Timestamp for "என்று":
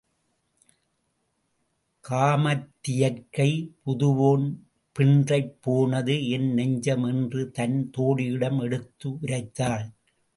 7.03-7.51